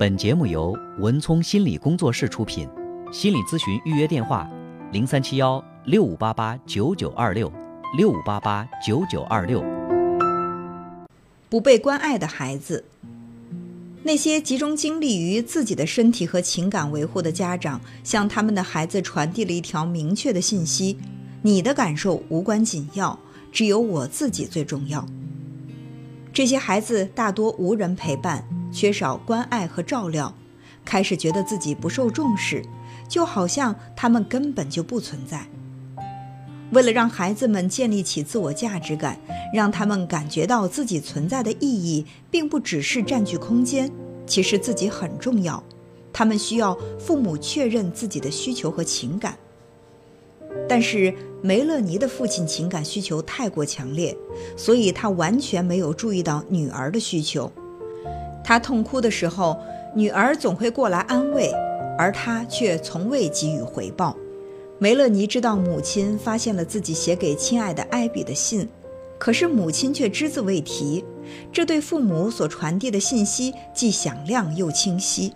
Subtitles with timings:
[0.00, 2.66] 本节目由文聪心理工作室出品，
[3.12, 4.50] 心理咨询预约电话：
[4.92, 7.52] 零三七幺六五八八九九二六
[7.98, 9.62] 六五八八九九二六。
[11.50, 12.82] 不被关爱的孩子，
[14.02, 20.96] 那些集中精力于自己的身体和情感维护的家长，向他们的孩子传递了一条明确的信息：
[21.42, 23.18] 你的感受无关紧要，
[23.52, 25.06] 只有我自己最重要。
[26.32, 30.34] 这些孩子大多无人陪伴，缺少关爱和照料，
[30.84, 32.64] 开始觉得自己不受重视，
[33.08, 35.46] 就好像他们根本就不存在。
[36.72, 39.18] 为了让孩子们建立起自我价值感，
[39.52, 43.90] 让他们感觉到自己存在的意义，并不只是占据空间，
[44.24, 45.60] 其实自己很重要。
[46.12, 49.36] 他们需要父母确认自己的需求和情感。
[50.68, 51.12] 但是
[51.42, 54.16] 梅勒尼的父亲情感需求太过强烈，
[54.56, 57.50] 所以他完全没有注意到女儿的需求。
[58.50, 59.56] 他痛哭的时候，
[59.94, 61.52] 女儿总会过来安慰，
[61.96, 64.16] 而他却从未给予回报。
[64.76, 68.68] 梅勒尼知道母亲发现了自己写给亲爱的艾比的信，
[69.20, 71.04] 可是母亲却只字未提。
[71.52, 75.32] 这对父母所传递的信息既响亮又清晰，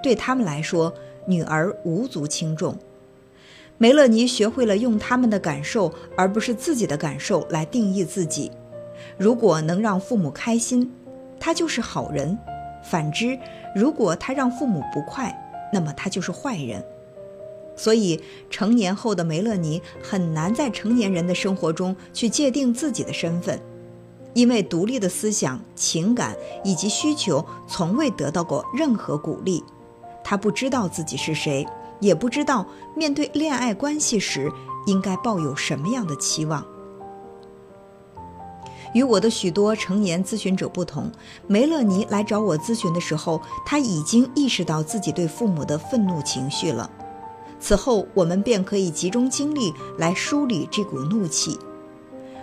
[0.00, 0.94] 对他们来说，
[1.26, 2.76] 女儿无足轻重。
[3.76, 8.52] 梅勒尼学会了用他们的感受，而不是自己的感受来定义自己。
[9.18, 10.92] 如果能让父母开心，
[11.38, 12.36] 他就是好人；
[12.82, 13.38] 反之，
[13.74, 15.34] 如果他让父母不快，
[15.72, 16.84] 那么他就是坏人。
[17.76, 23.60] 所以，成年后的梅勒尼很难在成年人的生活中去界定自己的身份，
[24.34, 29.62] 因为独立的思想、情感以及需求从未得到过任何鼓励。
[30.24, 31.66] 他不知道自己是谁。
[31.98, 34.52] 也不知道面对恋爱关系时
[34.86, 36.62] 应该抱有什么样的期望。
[38.96, 41.12] 与我的许多成年咨询者不同，
[41.46, 46.90] 梅勒尼来找我咨询的时候，他已经意识到自己对父母的愤怒情绪了。
[47.60, 51.58] 此后，我们便可以集中精力来梳理这股怒气。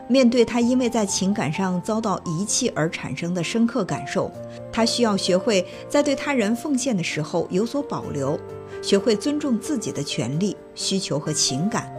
[0.07, 4.29] 面对他因为在情感上遭到遗弃而产生的深刻感受，
[4.71, 8.39] 他需要学会在对他人奉献的时候有所保留。
[8.79, 11.91] 学会尊重自己的权利、需求和情感，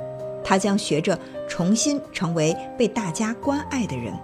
[0.44, 4.14] 他将学着重新成为被大家关爱的人。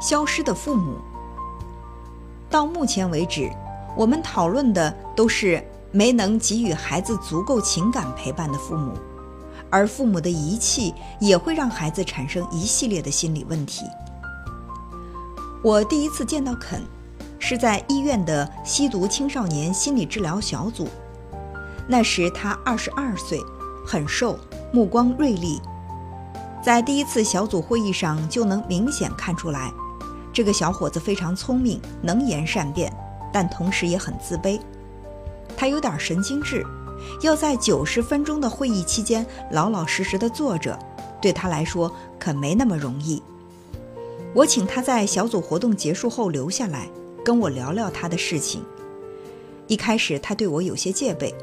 [0.00, 0.96] 消失的父母。
[2.50, 3.50] 到目前为止，
[3.96, 8.92] 我们讨论的都是没能给予孩子足够情感陪伴的父母，
[9.70, 13.84] 而父母的遗弃也会让孩子产生一系列的心理问题。
[15.62, 16.82] 我第一次见到肯。
[17.40, 20.88] 是在医院的吸毒青少年心理治疗小组。
[21.86, 23.40] 那时他二十二岁，
[23.86, 24.36] 很瘦，
[24.72, 25.62] 目光锐利。
[26.60, 29.72] 在第一次小组会议上就能明显看出来，
[30.38, 32.92] 这个小伙子非常聪明，能言善辩，
[33.32, 34.56] 但同时也很自卑。
[35.56, 36.64] 他有点神经质，
[37.22, 40.78] 要在九十分钟的会议期间老老实实的坐着，
[41.20, 43.20] 对他来说可没那么容易。
[44.32, 46.88] 我请他在小组活动结束后留下来。
[47.24, 48.62] 跟我聊聊他的事情。
[49.66, 51.34] 一开始他对我有些戒备，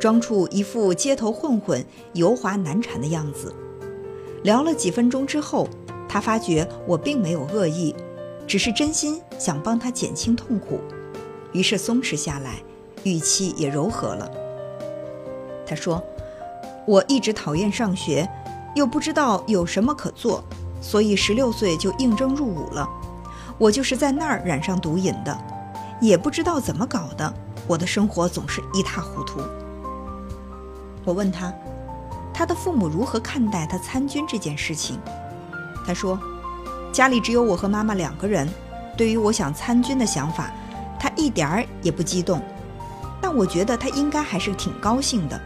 [0.00, 3.54] 装出一副街头混混、油滑难缠的样子。
[4.42, 5.68] 聊了几分钟之后，
[6.08, 7.94] 他发觉我并没有恶意，
[8.50, 10.80] 只是真心想帮他减轻痛苦，
[11.52, 12.56] 于是松弛下来，
[13.04, 14.28] 语气也柔和了。
[15.64, 16.02] 他说
[16.84, 18.28] ：“我一直讨厌上学，
[18.74, 20.42] 又不知道有什么可做，
[20.80, 22.88] 所以十六岁就应征入伍了。”
[23.56, 25.38] 我就是在那儿染上毒瘾的，
[26.00, 27.32] 也不知道怎么搞的，
[27.68, 29.38] 我的生活总是一塌糊涂。
[31.04, 31.54] 我问他，
[32.34, 34.98] 他的父母如何看待他参军这件事情？
[35.86, 36.18] 他说，
[36.92, 38.48] 家里只有我和妈妈两个人，
[38.96, 40.52] 对于我想参军的想法，
[40.98, 42.42] 他一点儿也不激动。
[43.20, 45.40] 但我觉得他应该还是挺高兴的，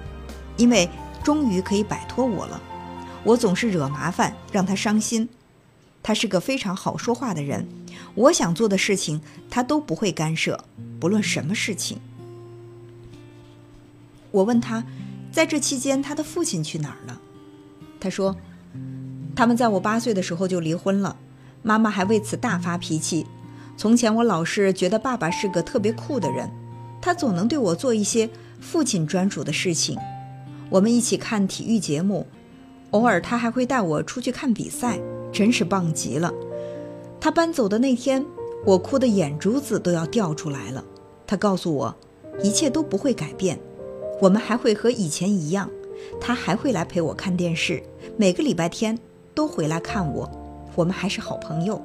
[0.56, 0.88] 因为
[1.22, 2.60] 终于可以摆脱我了。
[3.24, 5.28] 我总是惹麻烦，让他伤心。
[6.02, 7.66] 他是个非常好说话的人，
[8.14, 10.62] 我想做的事情他都不会干涉，
[11.00, 11.98] 不论什么事情。
[14.30, 14.84] 我问他，
[15.32, 17.20] 在这期间他的父亲去哪儿了？
[17.98, 18.36] 他说，
[19.34, 21.16] 他们在我八岁的时候就离婚了，
[21.64, 23.26] 妈妈还为此大发脾气。
[23.76, 26.48] 从前我老是觉得爸爸是个特别酷的人，
[27.02, 28.30] 他总能对我做一些
[28.60, 29.98] 父亲专属的事情。
[30.70, 32.24] 我们一起看体育节目，
[32.92, 35.00] 偶尔他还会带我出去看比赛。
[35.32, 36.32] 真是棒极了！
[37.20, 38.24] 他搬走的那天，
[38.64, 40.84] 我哭得眼珠子都要掉出来了。
[41.26, 41.92] 他告诉我，
[42.40, 43.58] 一切都不会改变，
[44.20, 45.68] 我们还会和以前一样，
[46.20, 47.82] 他还会来陪我看电视，
[48.16, 48.96] 每个礼拜天
[49.34, 50.30] 都回来看我，
[50.74, 51.80] 我们还是好朋友。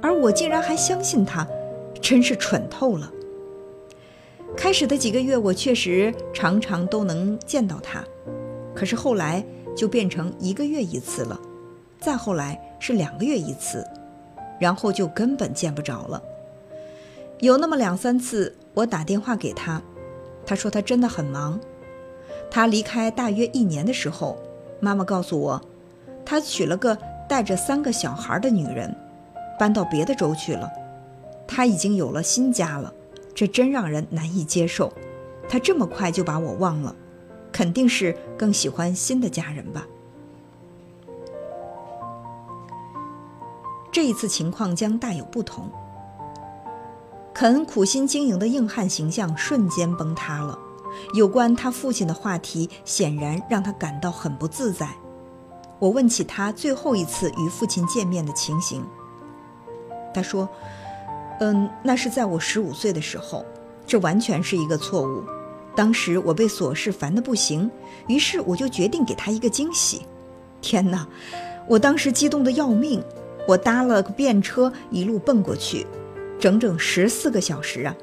[0.00, 1.46] 而我竟然还相信他，
[2.00, 3.10] 真是蠢透了。
[4.56, 8.02] 开始的几个月，我确实常常都能见到他，
[8.74, 9.44] 可是后来
[9.76, 11.38] 就变成一个月一次了，
[12.00, 13.86] 再后来是两个月一次，
[14.58, 16.22] 然后就根本见不着了。
[17.40, 19.80] 有那么两三次，我打电话给他，
[20.44, 21.58] 他说他真的很忙。
[22.50, 24.38] 他离开大约一年的时候，
[24.80, 25.60] 妈妈告诉我，
[26.24, 26.96] 他娶了个
[27.28, 28.94] 带着三个小孩的女人，
[29.58, 30.70] 搬到别的州去了。
[31.46, 32.92] 他已经有了新家了。
[33.34, 34.92] 这真让人难以接受，
[35.48, 36.92] 他这么快就把我忘了，
[37.52, 39.86] 肯定是更喜欢新的家人吧。
[43.92, 45.70] 这一次情况将大有不同。
[47.32, 50.58] 肯苦心经营的硬汉形象瞬间崩塌了，
[51.14, 54.88] 有关他父亲的话题显然让他感到很不自在。
[55.78, 58.84] 我问起他最后一次与父亲见面的情形，
[60.12, 60.48] 他说。
[61.40, 63.44] 嗯，那是在我十五岁的时候，
[63.86, 65.22] 这完全是一个错误。
[65.76, 67.70] 当时我被琐事烦得不行，
[68.08, 70.02] 于是我就决定给他一个惊喜。
[70.60, 71.06] 天哪，
[71.68, 73.00] 我当时激动得要命，
[73.46, 75.86] 我搭了个便车一路奔过去，
[76.40, 77.94] 整整十四个小时啊！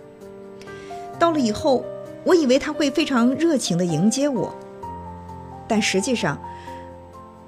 [1.20, 1.84] 到了以后，
[2.24, 4.56] 我以为他会非常热情地迎接我，
[5.68, 6.40] 但实际上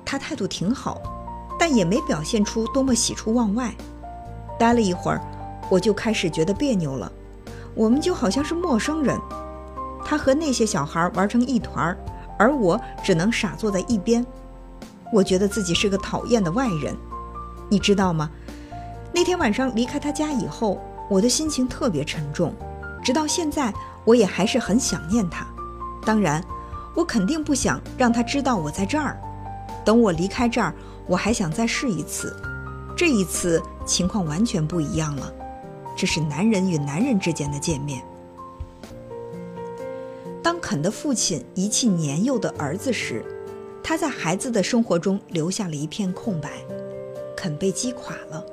[0.08, 1.02] 他态度挺好，
[1.60, 3.76] 但也没表现出多么喜出望外。
[4.58, 5.22] 待了一会儿。
[5.70, 7.12] 我就开始觉得别扭了，
[7.76, 9.20] 我们就好像是陌生人。
[10.06, 11.98] 他和那些小孩玩成一团儿，
[12.40, 14.26] 而我只能傻坐在一边。
[15.12, 16.96] 我觉得自己是个讨厌的外人，
[17.68, 18.30] 你知道吗？
[19.14, 22.54] 那天晚上离开他家以后，我的心情特别沉重，
[23.04, 23.74] 直到现在
[24.06, 25.46] 我也还是很想念他。
[26.06, 26.42] 当然，
[26.96, 29.20] 我肯定不想让他知道我在这儿。
[29.88, 30.76] 等我离开这儿，
[31.08, 32.36] 我还想再试一次。
[32.94, 35.34] 这一次情况完全不一样了。
[35.96, 38.04] 这是男人与男人之间的见面。
[40.44, 43.24] 当肯的父亲遗弃年幼的儿子时，
[43.82, 46.50] 他在孩子的生活中留下了一片空白。
[47.34, 48.44] 肯被击垮了。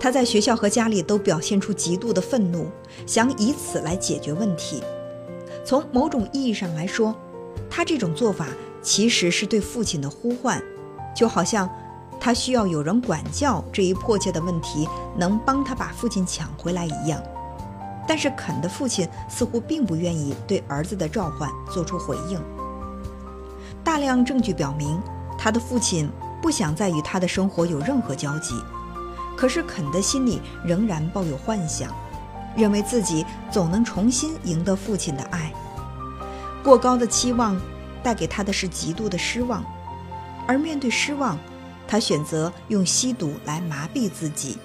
[0.00, 2.66] 他在学校和家里都表现出极度的愤怒，
[3.06, 4.82] 想以此来解决问题。
[5.64, 7.14] 从某种意义上来说，
[7.70, 8.48] 他这种做法
[8.82, 10.62] 其实是对父亲的呼唤，
[11.14, 11.68] 就好像。
[12.20, 17.22] 他需要有人管教这一迫切的问题，能帮他把父亲抢回来一样。
[18.08, 22.40] 但是肯的父亲似乎并不愿意对儿子的召唤做出回应。
[23.84, 25.00] 大量证据表明，
[25.38, 26.10] 他的父亲
[26.42, 28.56] 不想再与他的生活有任何交集。
[29.36, 31.94] 可是肯的心里仍然抱有幻想，
[32.56, 35.52] 认为自己总能重新赢得父亲的爱。
[36.64, 37.56] 过高的期望
[38.02, 39.64] 带给他的是极度的失望，
[40.46, 41.38] 而面对失望。
[41.86, 44.58] 他选择用吸毒来麻痹自己。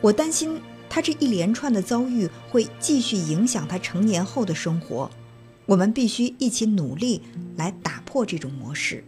[0.00, 5.10] 我担心他这一连串的遭遇会继续影响他成年后的生活。
[5.66, 7.22] 我们必须一起努力
[7.56, 9.04] 来打破这种模式。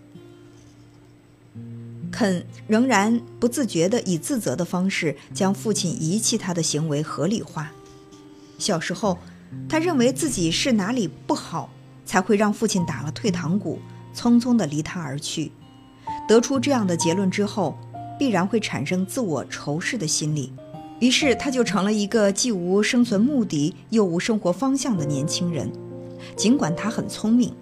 [2.10, 7.72] 肯仍然不自觉地以自责的方式将父亲遗弃他的行为合理化。
[8.58, 9.18] 小时候，
[9.68, 11.70] 他认为自己是哪里不好，
[12.04, 13.78] 才会让父亲打了退堂鼓，
[14.14, 15.52] 匆匆地离他而去。
[16.28, 17.76] 得出这样的结论之后，
[18.18, 20.52] 必然会产生自我仇视的心理，
[21.00, 25.70] 于是他就成了一个既无生存目的又无生活方向的年轻人。
[26.36, 27.52] 尽管他很聪明，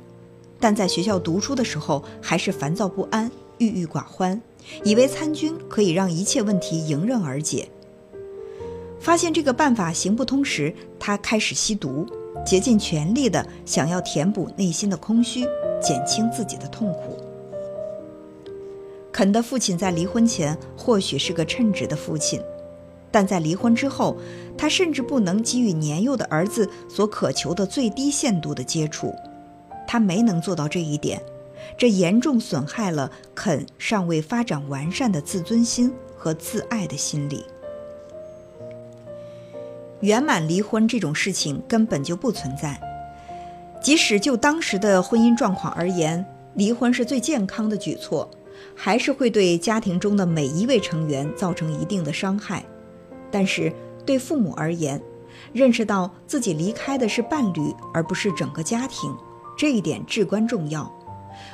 [0.58, 4.40] 但在学校读书的时候还是烦躁不安、郁郁寡欢，
[4.84, 7.68] 以为参军可以让一切问题迎刃而解。
[9.00, 12.06] 发现这个办法行不通时，他开始吸毒，
[12.44, 15.46] 竭尽全力的想要填补内心的空虚，
[15.80, 17.16] 减轻自己的痛苦。
[19.12, 22.40] 肯的父亲在离婚前或许是个称职的父亲，
[23.10, 24.16] 但在离婚之后，
[24.56, 29.14] 他甚至不能给予年幼的儿子所渴求的最低限度的接触。
[29.86, 31.20] 他没能做到这一点，
[31.76, 37.44] 这严重损害了肯尚未发展完善的自尊心和自爱的心理。
[40.00, 42.80] 圆满离婚这种事情根本就不存在，
[43.82, 48.30] 即使就当时的婚姻状况而言，离婚是最健康的举措。
[48.74, 52.62] 还是会对家庭中的每一位成员造成一定的伤害，
[53.30, 53.72] 但是
[54.04, 55.00] 对父母而言，
[55.54, 59.16] 认识到自己离开的是伴侣而不是整个家庭，
[59.56, 60.92] 这一点至关重要。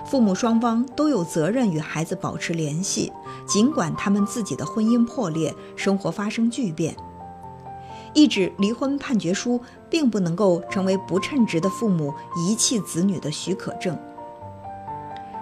[0.04, 3.12] 父母双方都有责任与孩子保持联系，
[3.46, 6.96] 尽管他们自己的婚姻破裂，生活发生巨变。
[8.16, 13.94] 一纸离婚判决书并不能够成为不称职的父母遗弃子女的许可证。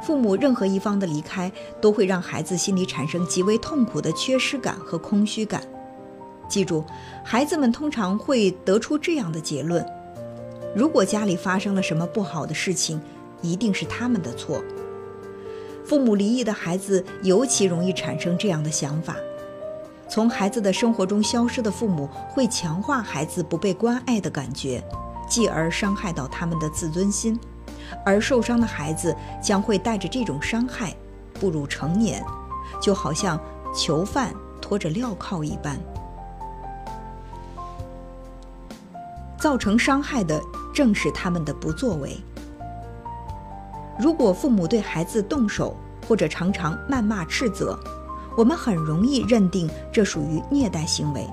[0.03, 1.51] 父母任何一方的离开，
[1.81, 5.63] 都会让孩子心里产生极为痛苦的缺失感和空虚感。
[6.49, 6.85] 记住，
[7.25, 9.87] 孩子们通常会得出这样的结论：
[10.75, 13.01] 如果家里发生了什么不好的事情，
[13.41, 14.61] 一定是他们的错。
[15.85, 19.15] 父母离异的孩子尤其容易产生这样的想法。
[20.09, 24.83] 从孩子的生活中消失的父母，会强化孩子不被关爱的感觉，
[25.29, 27.39] 继而伤害到他们的自尊心。
[28.05, 30.95] 而受伤的孩子将会带着这种伤害
[31.41, 32.25] 步入成年，
[32.81, 33.39] 就好像
[33.75, 35.79] 囚犯拖着镣铐一般。
[39.39, 40.41] 造成伤害的
[40.73, 42.17] 正是他们的不作为。
[43.99, 45.77] 如果父母对孩子动手，
[46.09, 47.79] 或者常常谩骂斥责，
[48.37, 51.27] 我们很容易认定这属于虐待行为。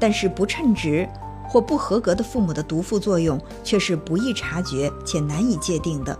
[0.00, 1.08] 但是不称职
[1.48, 6.16] 或不合格的父母的毒副作用却是不易察觉且难以界定的。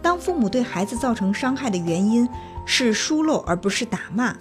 [0.00, 2.28] 当父母对孩子造成伤害的原因
[2.64, 4.36] 是疏漏而不是打骂，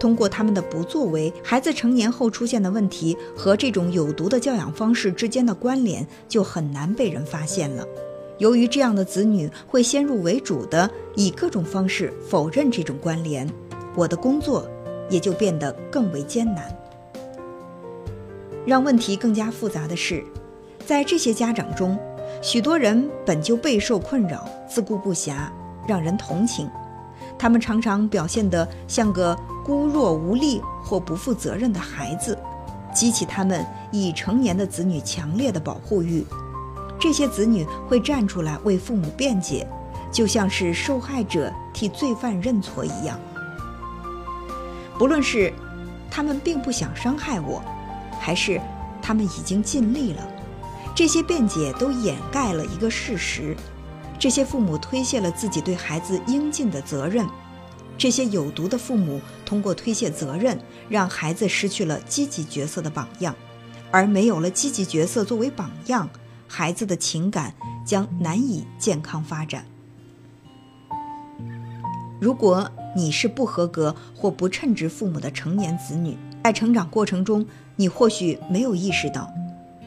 [0.00, 7.86] 通过他们的不作为，孩子成年后出现的问题和这种有毒的教养方式之间的关联就很难被人发现了。
[8.38, 13.46] 由于这样的子女会先入为主的以各种方式否认这种关联，
[13.94, 14.68] 我的工作
[15.10, 16.74] 也就变得更为艰难。
[18.64, 20.24] 让问题更加复杂的是，
[20.86, 21.98] 在这些家长中，
[22.40, 25.48] 许多人本就备受困扰，自顾不暇，
[25.86, 26.70] 让人同情。
[27.38, 32.38] 他们常常表现得像个孤弱无力或不负责任的孩子，
[32.94, 36.24] 激起他们已成年的子女强烈的保护欲。
[37.00, 39.66] 这些子女会站出来为父母辩解，
[40.12, 43.18] 就像是受害者替罪犯认错一样。
[44.98, 45.52] 不论是
[46.10, 47.62] 他们并不想伤害我，
[48.20, 48.60] 还是
[49.00, 50.26] 他们已经尽力了，
[50.94, 53.56] 这些辩解都掩盖了一个事实：
[54.18, 57.26] 这些父母推卸了自己对孩子应尽的责任。
[57.98, 60.58] 这些有毒的父母通过推卸责任，
[60.88, 63.34] 让孩子失去了积极角色的榜样，
[63.90, 66.08] 而没有了积极角色作为榜样。
[66.48, 69.64] 孩子的情感将难以健康发展。
[72.20, 77.46] 如果你是不合格或不称职父母的成年子女，在成长过程中，
[77.76, 79.32] 你或许没有意识到，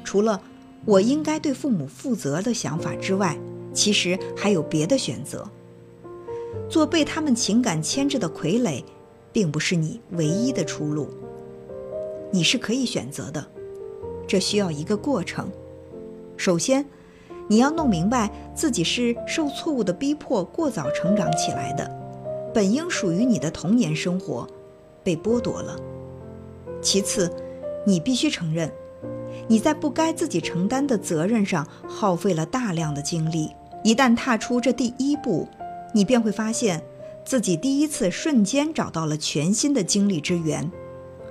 [0.04, 0.42] 除了
[0.86, 3.38] “我应该对父母负责”的想法之外，
[3.74, 5.48] 其实还有别的选择。
[6.70, 8.84] 做被他们情感牵制的傀儡，
[9.32, 11.10] 并不是你唯一的出路。
[12.32, 13.46] 你是可以选择的，
[14.28, 15.50] 这需要一个过程。
[16.38, 16.86] 首先，
[17.48, 21.90] 你要弄明白自己是受错误的逼迫过早成长起来的，
[22.56, 24.48] 本应属于你的童年生活
[25.04, 25.78] 被剥夺了。
[26.82, 27.30] 其次，
[27.86, 28.72] 你必须承认，
[29.50, 33.52] 你在不该自己承担的责任上耗费了大量的精力。
[33.84, 35.46] 一旦踏出这第一步，
[35.94, 36.82] 你便会发现
[37.26, 40.72] 自己第一次瞬间找到了全新的精力之源。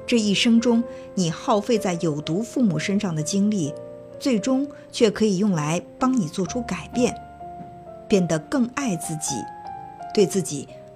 [0.07, 3.73] 这一生中，你耗费在有毒父母身上的精力。
[4.21, 7.14] 最终却可以用来帮你做出改变，
[8.09, 9.35] 变得更爱自己，
[10.14, 10.69] 对自己